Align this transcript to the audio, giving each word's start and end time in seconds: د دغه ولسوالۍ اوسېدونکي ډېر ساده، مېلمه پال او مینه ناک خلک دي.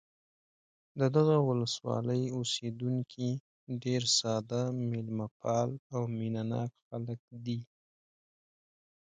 د 0.99 1.01
دغه 1.15 1.35
ولسوالۍ 1.49 2.23
اوسېدونکي 2.37 3.29
ډېر 3.83 4.01
ساده، 4.19 4.63
مېلمه 4.91 5.27
پال 5.41 5.69
او 5.93 6.01
مینه 6.17 6.43
ناک 6.51 6.71
خلک 6.87 7.19
دي. 7.45 7.59